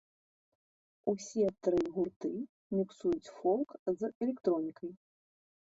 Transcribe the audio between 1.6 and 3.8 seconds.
тры гурты міксуюць фолк